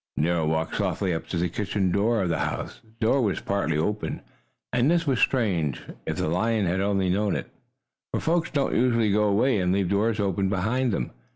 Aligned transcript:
Nero 0.17 0.47
walked 0.47 0.77
softly 0.77 1.13
up 1.13 1.27
to 1.27 1.37
the 1.37 1.47
kitchen 1.47 1.91
door 1.91 2.23
of 2.23 2.29
the 2.29 2.39
house. 2.39 2.79
The 2.83 3.05
door 3.05 3.21
was 3.21 3.39
partly 3.39 3.77
open, 3.77 4.23
and 4.73 4.89
this 4.89 5.05
was 5.05 5.19
strange, 5.19 5.79
if 6.07 6.17
the 6.17 6.27
lion 6.27 6.65
had 6.65 6.81
only 6.81 7.07
known 7.11 7.35
it, 7.35 7.51
for 8.11 8.19
folks 8.19 8.49
don't 8.49 8.73
usually 8.73 9.11
go 9.11 9.25
away 9.25 9.59
and 9.59 9.71
leave 9.71 9.89
doors 9.89 10.19
open 10.19 10.49
behind 10.49 10.91
them. 10.91 11.11